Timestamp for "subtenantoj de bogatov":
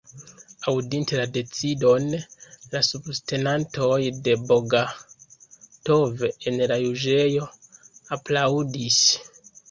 2.87-6.23